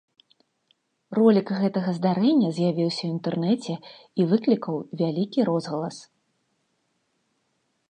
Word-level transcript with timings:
Ролік 1.17 1.47
гэтага 1.61 1.89
здарэння 1.97 2.49
з'явіўся 2.57 2.97
ў 3.03 3.09
інтэрнэце 3.17 3.75
і 4.23 4.27
выклікаў 4.33 4.75
вялікі 5.05 5.39
розгалас. 5.51 5.97